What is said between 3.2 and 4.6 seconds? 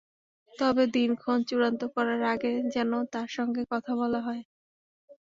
সঙ্গে কথা বলা হয়।